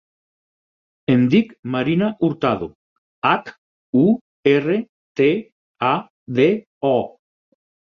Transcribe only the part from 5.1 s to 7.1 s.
te, a, de, o.